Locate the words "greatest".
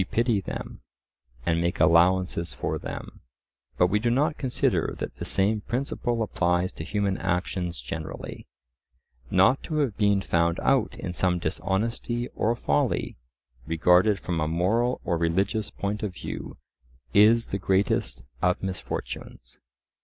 17.59-18.23